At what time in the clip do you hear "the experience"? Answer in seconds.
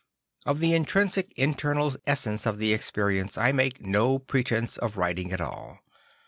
2.57-3.37